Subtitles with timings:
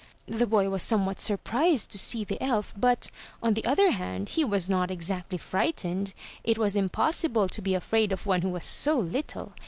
[0.25, 3.11] The boy was somewhat surprised to see the elf, but,
[3.43, 6.15] on the other hand, he was not exactly frightened.
[6.43, 9.53] It was impossible to be afraid of one who was so little.